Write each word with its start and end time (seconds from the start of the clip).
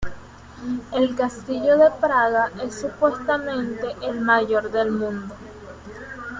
El 0.93 1.15
Castillo 1.15 1.77
de 1.77 1.91
Praga 1.91 2.49
es 2.63 2.73
supuestamente 2.81 3.85
el 4.01 4.19
mayor 4.19 4.71
del 4.71 4.89
mundo. 4.89 5.35